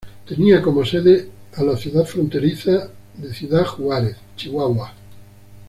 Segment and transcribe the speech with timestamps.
[0.27, 1.29] Tenía como sede
[1.59, 4.95] la ciudad fronteriza de Ciudad Juárez, Chihuahua.